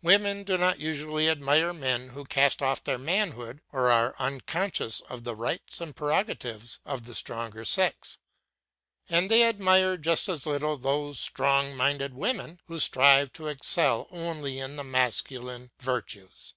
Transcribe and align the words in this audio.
Women 0.00 0.44
do 0.44 0.56
not 0.56 0.80
usually 0.80 1.28
admire 1.28 1.74
men 1.74 2.08
who 2.08 2.24
cast 2.24 2.62
off 2.62 2.82
their 2.82 2.96
manhood 2.96 3.60
or 3.70 3.90
are 3.90 4.14
unconscious 4.18 5.02
of 5.10 5.24
the 5.24 5.36
rights 5.36 5.78
and 5.78 5.94
prerogatives 5.94 6.80
of 6.86 7.02
the 7.04 7.14
stronger 7.14 7.66
sex; 7.66 8.16
and 9.10 9.30
they 9.30 9.44
admire 9.44 9.98
just 9.98 10.26
as 10.30 10.46
little 10.46 10.78
those 10.78 11.20
"strong 11.20 11.76
minded 11.76 12.14
women" 12.14 12.62
who 12.64 12.80
strive 12.80 13.30
to 13.34 13.48
excel 13.48 14.06
only 14.10 14.58
in 14.58 14.76
the 14.76 14.84
masculine 14.84 15.70
virtues. 15.80 16.54